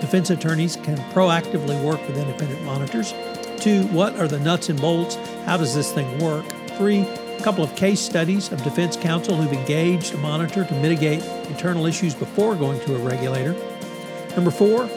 [0.00, 3.14] defense attorneys can proactively work with independent monitors.
[3.58, 5.14] Two, what are the nuts and bolts?
[5.46, 6.44] How does this thing work?
[6.76, 7.06] Three,
[7.42, 11.86] a couple of case studies of defense counsel who've engaged a monitor to mitigate internal
[11.86, 13.52] issues before going to a regulator.
[14.36, 14.88] Number four,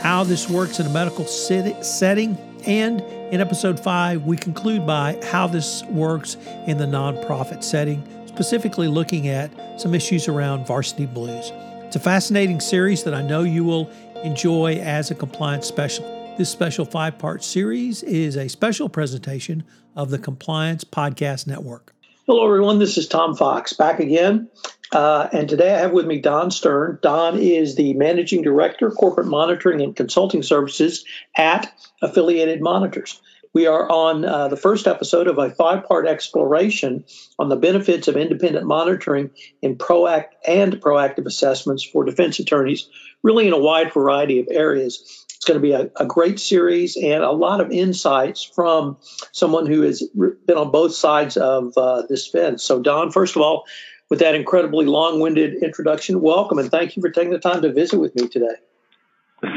[0.00, 2.36] how this works in a medical setting.
[2.66, 8.88] And in episode five, we conclude by how this works in the nonprofit setting, specifically
[8.88, 11.52] looking at some issues around varsity blues.
[11.84, 13.88] It's a fascinating series that I know you will
[14.24, 16.13] enjoy as a compliance specialist.
[16.36, 19.62] This special five part series is a special presentation
[19.94, 21.94] of the Compliance Podcast Network.
[22.26, 22.80] Hello, everyone.
[22.80, 24.48] This is Tom Fox back again.
[24.90, 26.98] Uh, and today I have with me Don Stern.
[27.02, 31.04] Don is the Managing Director, Corporate Monitoring and Consulting Services
[31.36, 31.72] at
[32.02, 33.22] Affiliated Monitors.
[33.52, 37.04] We are on uh, the first episode of a five part exploration
[37.38, 39.30] on the benefits of independent monitoring
[39.62, 42.88] in proact and proactive assessments for defense attorneys,
[43.22, 45.23] really in a wide variety of areas.
[45.44, 48.96] It's going to be a, a, great series and a lot of insights from
[49.32, 52.64] someone who has been on both sides of uh, this fence.
[52.64, 53.66] So, Don, first of all,
[54.08, 57.74] with that incredibly long winded introduction, welcome and thank you for taking the time to
[57.74, 58.54] visit with me today.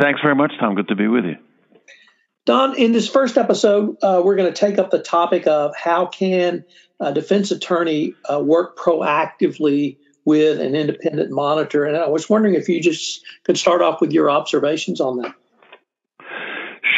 [0.01, 0.75] Thanks very much, Tom.
[0.75, 1.37] Good to be with you.
[2.43, 6.05] Don, in this first episode, uh, we're going to take up the topic of how
[6.05, 6.65] can
[6.99, 9.95] a defense attorney uh, work proactively
[10.25, 11.85] with an independent monitor.
[11.85, 15.33] And I was wondering if you just could start off with your observations on that.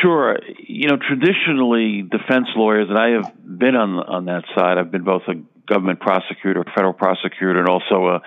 [0.01, 0.37] Sure.
[0.59, 4.77] You know, traditionally, defense lawyers, and I have been on on that side.
[4.77, 5.33] I've been both a
[5.67, 8.21] government prosecutor, a federal prosecutor, and also a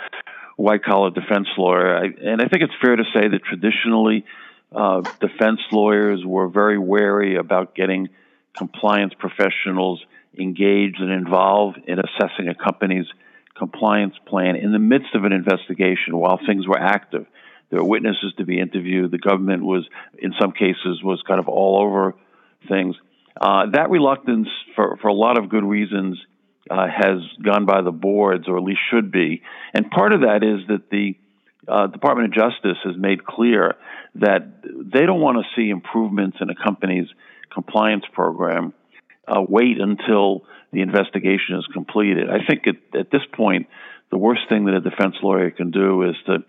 [0.56, 1.96] white collar defense lawyer.
[1.96, 4.24] I, and I think it's fair to say that traditionally,
[4.74, 8.08] uh, defense lawyers were very wary about getting
[8.56, 10.02] compliance professionals
[10.38, 13.06] engaged and involved in assessing a company's
[13.56, 17.26] compliance plan in the midst of an investigation while things were active.
[17.72, 19.10] There were witnesses to be interviewed.
[19.10, 19.88] The government was,
[20.18, 22.14] in some cases, was kind of all over
[22.68, 22.96] things.
[23.40, 26.20] Uh, that reluctance, for, for a lot of good reasons,
[26.70, 29.40] uh, has gone by the boards, or at least should be.
[29.72, 31.16] And part of that is that the
[31.66, 33.76] uh, Department of Justice has made clear
[34.16, 37.08] that they don't want to see improvements in a company's
[37.54, 38.74] compliance program,
[39.26, 42.28] uh, wait until the investigation is completed.
[42.28, 43.68] I think at, at this point,
[44.10, 46.44] the worst thing that a defense lawyer can do is to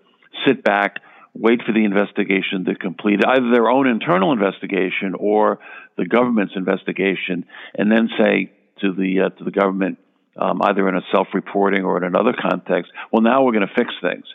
[0.45, 0.97] sit back,
[1.33, 5.59] wait for the investigation to complete, either their own internal investigation or
[5.97, 7.45] the government's investigation,
[7.75, 8.51] and then say
[8.81, 9.97] to the uh, to the government,
[10.37, 13.93] um, either in a self-reporting or in another context, well, now we're going to fix
[14.01, 14.25] things.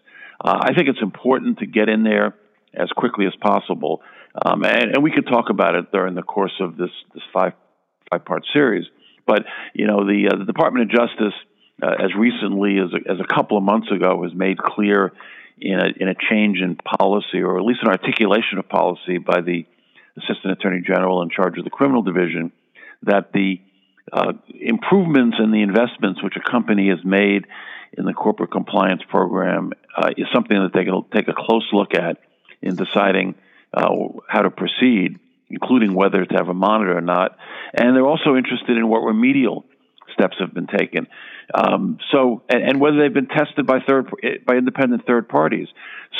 [0.40, 2.34] Uh, I think it's important to get in there
[2.74, 4.02] as quickly as possible,
[4.44, 7.52] um, and, and we could talk about it during the course of this this five
[8.10, 8.86] five part series.
[9.26, 11.34] But you know, the, uh, the Department of Justice,
[11.82, 15.12] uh, as recently as a, as a couple of months ago, has made clear
[15.60, 19.40] in a, in a change in policy, or at least an articulation of policy by
[19.40, 19.66] the
[20.16, 22.52] Assistant Attorney General in charge of the Criminal Division,
[23.02, 23.60] that the
[24.12, 27.46] uh, improvements and the investments which a company has made
[27.92, 31.94] in the corporate compliance program uh, is something that they can take a close look
[31.94, 32.18] at
[32.62, 33.34] in deciding
[33.72, 33.88] uh,
[34.28, 35.18] how to proceed,
[35.50, 37.36] including whether to have a monitor or not.
[37.74, 39.64] And they're also interested in what remedial
[40.18, 41.06] steps have been taken.
[41.54, 44.10] Um, so, and, and, whether they've been tested by third
[44.46, 45.68] by independent third parties.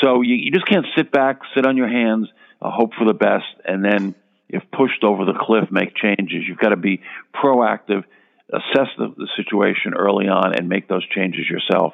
[0.01, 2.29] So you, you just can't sit back, sit on your hands,
[2.61, 4.15] uh, hope for the best, and then
[4.47, 6.43] if pushed over the cliff, make changes.
[6.47, 7.01] You've got to be
[7.35, 8.03] proactive,
[8.51, 11.93] assess the, the situation early on, and make those changes yourself.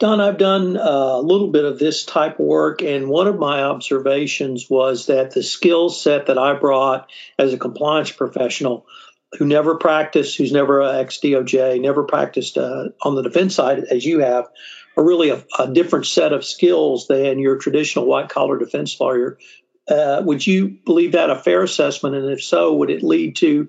[0.00, 3.36] Don, I've done uh, a little bit of this type of work, and one of
[3.36, 8.86] my observations was that the skill set that I brought as a compliance professional
[9.36, 14.04] who never practiced, who's never ex DOJ, never practiced uh, on the defense side as
[14.04, 14.48] you have,
[14.96, 19.38] are really a, a, different set of skills than your traditional white collar defense lawyer.
[19.88, 22.14] Uh, would you believe that a fair assessment?
[22.14, 23.68] And if so, would it lead to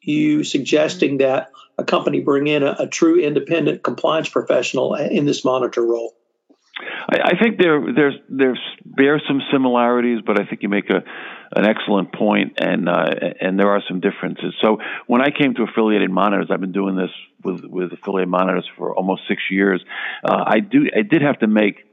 [0.00, 5.44] you suggesting that a company bring in a, a true independent compliance professional in this
[5.44, 6.14] monitor role?
[7.10, 10.90] I, I think there there's there's there are some similarities, but I think you make
[10.90, 11.02] a
[11.54, 14.54] an excellent point, and uh, and there are some differences.
[14.60, 17.10] So when I came to affiliated monitors, I've been doing this
[17.44, 19.84] with with affiliated monitors for almost six years.
[20.24, 21.84] Uh, I do I did have to make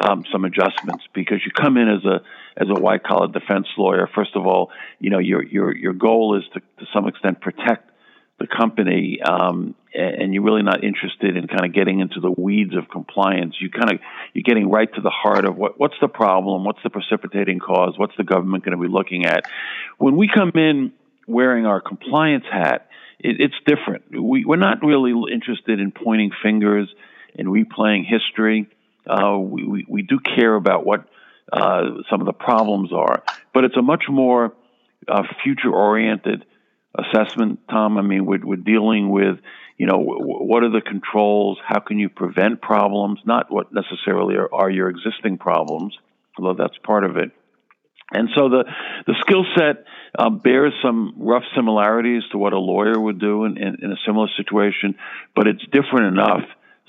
[0.00, 2.20] um, some adjustments because you come in as a
[2.56, 4.08] as a white collar defense lawyer.
[4.14, 4.70] First of all,
[5.00, 7.89] you know your your your goal is to to some extent protect
[8.40, 12.74] the company, um, and you're really not interested in kind of getting into the weeds
[12.74, 13.54] of compliance.
[13.60, 14.00] You kind of
[14.32, 17.94] you're getting right to the heart of what what's the problem, what's the precipitating cause,
[17.98, 19.44] what's the government going to be looking at.
[19.98, 20.92] When we come in
[21.26, 22.88] wearing our compliance hat,
[23.18, 24.04] it, it's different.
[24.10, 26.88] We, we're not really interested in pointing fingers
[27.38, 28.68] and replaying history.
[29.06, 31.04] Uh, we, we, we do care about what
[31.52, 33.22] uh, some of the problems are,
[33.52, 34.54] but it's a much more
[35.08, 36.44] uh, future oriented
[36.96, 37.98] assessment, Tom.
[37.98, 39.38] I mean, we're, we're dealing with,
[39.76, 41.58] you know, what are the controls?
[41.66, 43.20] How can you prevent problems?
[43.24, 45.96] Not what necessarily are, are your existing problems,
[46.38, 47.30] although that's part of it.
[48.12, 48.64] And so the
[49.06, 49.84] the skill set
[50.18, 53.96] uh, bears some rough similarities to what a lawyer would do in, in, in a
[54.04, 54.96] similar situation,
[55.36, 56.42] but it's different enough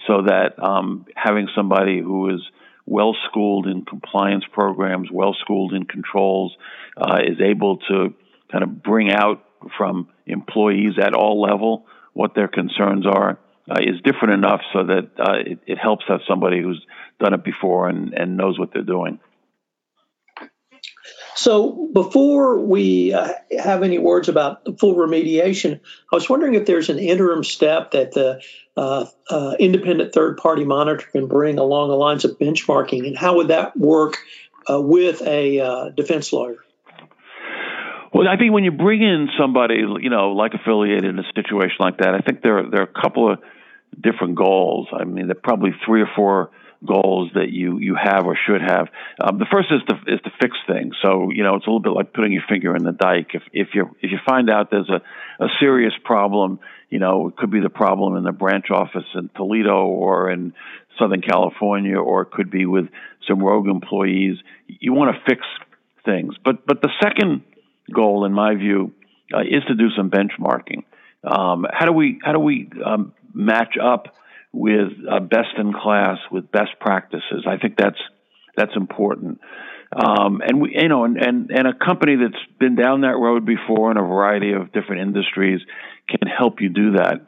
[0.08, 2.42] so that um, having somebody who is
[2.88, 6.56] well schooled in compliance programs, well schooled in controls,
[6.98, 8.16] uh, is able to
[8.52, 9.44] kind of bring out
[9.78, 15.10] from employees at all level what their concerns are uh, is different enough so that
[15.20, 16.86] uh, it, it, helps have somebody who's
[17.20, 19.20] done it before and, and knows what they're doing.
[21.36, 25.80] So, before we uh, have any words about full remediation,
[26.12, 28.42] I was wondering if there's an interim step that the
[28.76, 33.38] uh, uh, independent third party monitor can bring along the lines of benchmarking, and how
[33.38, 34.18] would that work
[34.70, 36.58] uh, with a defense lawyer?
[38.14, 41.78] Well, I think when you bring in somebody, you know, like affiliated in a situation
[41.80, 43.40] like that, I think there are, there are a couple of
[44.00, 44.88] different goals.
[44.92, 46.52] I mean, there are probably three or four
[46.86, 48.88] goals that you you have or should have.
[49.24, 50.96] Um, the first is to is to fix things.
[51.02, 53.32] So you know, it's a little bit like putting your finger in the dike.
[53.34, 55.02] If if you if you find out there's a
[55.44, 59.30] a serious problem, you know, it could be the problem in the branch office in
[59.36, 60.54] Toledo or in
[61.00, 62.88] Southern California, or it could be with
[63.28, 64.38] some rogue employees.
[64.68, 65.46] You want to fix
[66.04, 66.34] things.
[66.44, 67.44] But but the second
[67.94, 68.94] goal, in my view,
[69.34, 70.84] uh, is to do some benchmarking.
[71.24, 74.16] Um, how do we how do we um, match up
[74.52, 77.46] with uh, best in class with best practices?
[77.48, 78.00] I think that's
[78.56, 79.40] that's important.
[79.94, 83.46] Um, and we, you know, and, and and a company that's been down that road
[83.46, 85.60] before in a variety of different industries
[86.10, 87.28] can help you do that.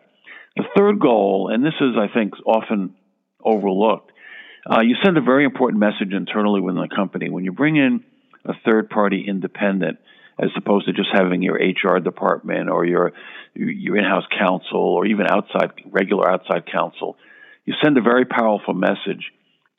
[0.56, 2.96] The third goal, and this is, I think, often
[3.44, 4.12] overlooked,
[4.70, 8.04] uh, you send a very important message internally within the company when you bring in
[8.46, 9.98] a third party independent
[10.40, 13.14] as opposed to just having your HR department or your
[13.56, 17.18] your in-house counsel or even outside regular outside counsel.
[17.66, 19.32] You send a very powerful message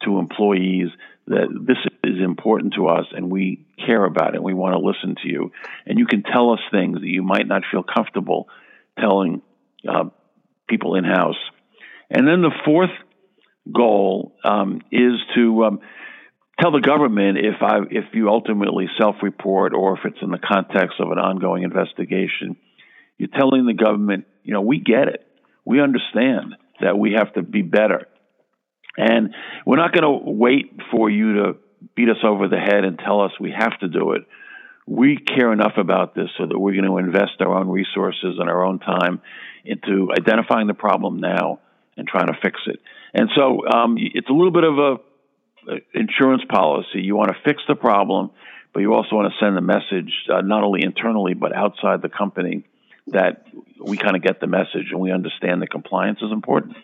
[0.04, 0.88] to employees
[1.26, 4.42] that this is important to us and we care about it.
[4.42, 5.52] We want to listen to you.
[5.86, 8.48] And you can tell us things that you might not feel comfortable
[8.98, 9.42] telling
[9.88, 10.04] uh,
[10.68, 11.38] people in house.
[12.10, 12.90] And then the fourth
[13.72, 15.80] goal um, is to um,
[16.60, 21.00] tell the government if I if you ultimately self-report or if it's in the context
[21.00, 22.56] of an ongoing investigation,
[23.18, 25.26] you're telling the government, you know, we get it,
[25.64, 28.08] we understand that we have to be better,
[28.96, 29.34] and
[29.66, 31.52] we're not going to wait for you to
[31.96, 34.22] beat us over the head and tell us we have to do it.
[34.86, 38.50] We care enough about this so that we're going to invest our own resources and
[38.50, 39.22] our own time
[39.64, 41.60] into identifying the problem now
[41.96, 42.80] and trying to fix it.
[43.14, 44.96] And so um, it's a little bit of a
[45.94, 47.00] insurance policy.
[47.00, 48.30] You want to fix the problem,
[48.72, 52.08] but you also want to send a message uh, not only internally but outside the
[52.08, 52.64] company
[53.08, 53.46] that
[53.80, 56.76] we kind of get the message and we understand that compliance is important.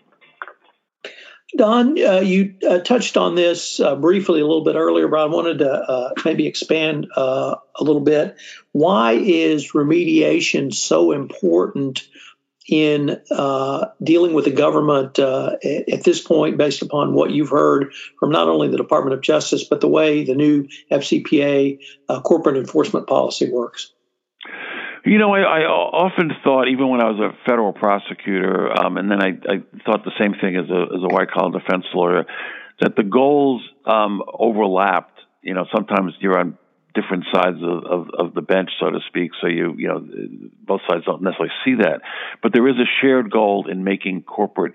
[1.56, 5.26] Don, uh, you uh, touched on this uh, briefly a little bit earlier, but I
[5.26, 8.36] wanted to uh, maybe expand uh, a little bit.
[8.70, 12.06] Why is remediation so important
[12.70, 15.56] in uh, dealing with the government uh,
[15.92, 19.64] at this point, based upon what you've heard from not only the Department of Justice,
[19.64, 23.92] but the way the new FCPA uh, corporate enforcement policy works?
[25.04, 29.10] You know, I, I, often thought, even when I was a federal prosecutor, um, and
[29.10, 32.24] then I, I, thought the same thing as a, as a white collar defense lawyer,
[32.80, 35.18] that the goals um, overlapped.
[35.42, 36.58] You know, sometimes you're on
[36.94, 39.30] different sides of, of, of, the bench, so to speak.
[39.40, 40.06] So you you know
[40.66, 42.00] both sides don't necessarily see that,
[42.42, 44.74] but there is a shared goal in making corporate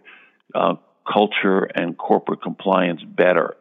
[0.54, 0.76] uh,
[1.12, 3.56] culture and corporate compliance better.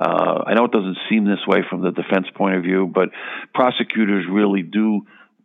[0.00, 3.10] Uh, I know it doesn't seem this way from the defense point of view, but
[3.52, 5.02] prosecutors really do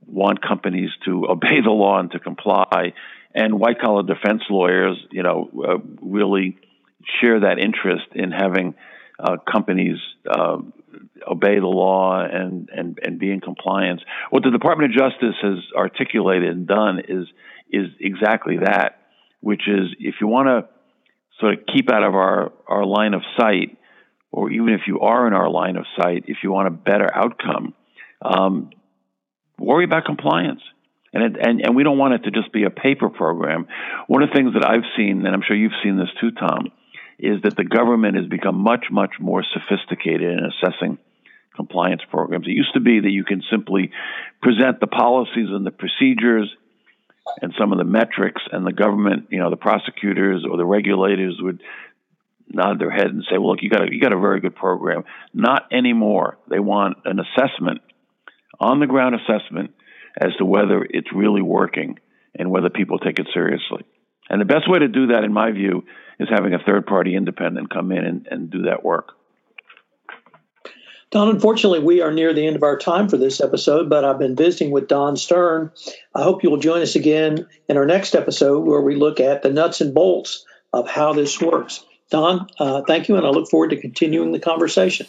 [0.08, 2.94] want companies to obey the law and to comply.
[3.34, 6.58] And white collar defense lawyers, you know, uh, really
[7.22, 8.75] share that interest in having
[9.20, 9.98] uh, companies
[10.30, 10.58] uh,
[11.29, 14.01] obey the law and, and, and be in compliance.
[14.29, 17.27] What the Department of Justice has articulated and done is
[17.72, 19.00] is exactly that,
[19.41, 20.70] which is if you want to
[21.39, 23.77] sort of keep out of our, our line of sight,
[24.32, 27.10] or even if you are in our line of sight, if you want a better
[27.13, 27.74] outcome,
[28.22, 28.70] um,
[29.58, 30.62] worry about compliance.
[31.12, 33.67] And, it, and and we don't want it to just be a paper program.
[34.08, 36.72] One of the things that I've seen, and I'm sure you've seen this too, Tom,
[37.17, 40.98] is that the government has become much, much more sophisticated in assessing
[41.55, 42.47] compliance programs.
[42.47, 43.91] It used to be that you can simply
[44.41, 46.53] present the policies and the procedures
[47.41, 51.38] and some of the metrics, and the government, you know, the prosecutors or the regulators
[51.41, 51.62] would
[52.47, 54.55] nod their head and say, "Well, look, you got a, you got a very good
[54.55, 56.38] program." Not anymore.
[56.47, 57.81] They want an assessment,
[58.59, 59.71] on the ground assessment,
[60.19, 61.97] as to whether it's really working
[62.38, 63.85] and whether people take it seriously.
[64.29, 65.83] And the best way to do that, in my view,
[66.19, 69.13] is having a third party independent come in and, and do that work.
[71.12, 74.19] Don, unfortunately, we are near the end of our time for this episode, but I've
[74.19, 75.71] been visiting with Don Stern.
[76.13, 79.43] I hope you will join us again in our next episode where we look at
[79.43, 81.85] the nuts and bolts of how this works.
[82.09, 85.07] Don, uh, thank you, and I look forward to continuing the conversation.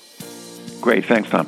[0.81, 1.05] Great.
[1.05, 1.47] Thanks, Tom.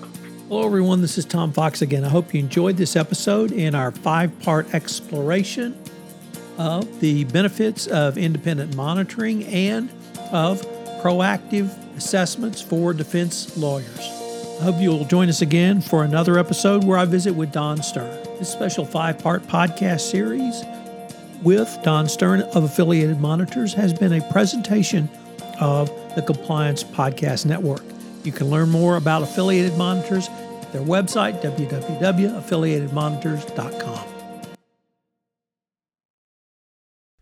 [0.48, 1.02] Hello, everyone.
[1.02, 2.04] This is Tom Fox again.
[2.04, 5.78] I hope you enjoyed this episode in our five part exploration
[6.56, 9.90] of the benefits of independent monitoring and
[10.32, 10.62] of
[11.02, 14.17] proactive assessments for defense lawyers.
[14.58, 18.10] I hope you'll join us again for another episode where I visit with Don Stern.
[18.40, 20.64] This special five part podcast series
[21.44, 25.08] with Don Stern of Affiliated Monitors has been a presentation
[25.60, 27.84] of the Compliance Podcast Network.
[28.24, 34.17] You can learn more about Affiliated Monitors at their website, www.affiliatedmonitors.com.